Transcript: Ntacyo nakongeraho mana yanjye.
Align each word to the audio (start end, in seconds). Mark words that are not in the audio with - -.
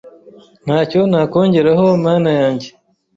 Ntacyo 0.65 0.99
nakongeraho 1.09 1.85
mana 2.05 2.29
yanjye. 2.39 2.67